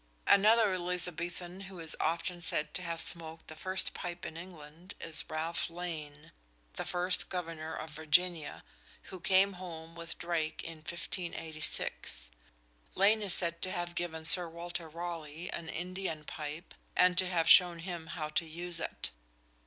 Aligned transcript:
Another 0.25 0.73
Elizabethan 0.73 1.61
who 1.69 1.79
is 1.79 1.95
often 1.99 2.41
said 2.41 2.73
to 2.73 2.81
have 2.81 2.99
smoked 2.99 3.47
the 3.49 3.55
first 3.55 3.93
pipe 3.93 4.25
in 4.25 4.35
England 4.35 4.95
is 4.99 5.25
Ralph 5.29 5.69
Lane, 5.69 6.31
the 6.73 6.85
first 6.85 7.29
Governor 7.29 7.75
of 7.75 7.91
Virginia, 7.91 8.63
who 9.13 9.19
came 9.19 9.53
home 9.61 9.93
with 9.93 10.17
Drake 10.17 10.63
in 10.63 10.77
1586. 10.79 12.31
Lane 12.95 13.21
is 13.21 13.35
said 13.35 13.61
to 13.61 13.71
have 13.71 13.93
given 13.93 14.25
Sir 14.25 14.49
Walter 14.49 14.89
Raleigh 14.89 15.51
an 15.53 15.69
Indian 15.69 16.23
pipe 16.23 16.73
and 16.95 17.15
to 17.19 17.27
have 17.27 17.47
shown 17.47 17.77
him 17.77 18.07
how 18.07 18.29
to 18.29 18.45
use 18.47 18.79
it. 18.79 19.11